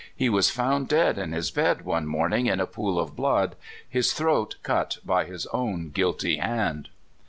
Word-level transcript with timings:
He 0.15 0.29
was 0.29 0.49
found 0.49 0.87
dead 0.87 1.19
in 1.19 1.31
his 1.31 1.51
bed 1.51 1.83
one 1.85 2.07
morning 2.07 2.47
in 2.47 2.59
a 2.59 2.65
pool 2.65 2.99
of 2.99 3.15
blood, 3.15 3.55
his 3.87 4.13
throat 4.13 4.55
cut 4.63 4.97
by 5.05 5.25
his 5.25 5.45
own 5.53 5.89
guilty 5.91 6.37
hand. 6.37 6.89